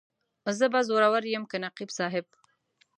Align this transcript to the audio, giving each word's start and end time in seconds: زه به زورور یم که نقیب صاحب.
زه 0.57 0.65
به 0.73 0.79
زورور 0.89 1.23
یم 1.33 1.43
که 1.51 1.57
نقیب 1.65 1.89
صاحب. 1.97 2.25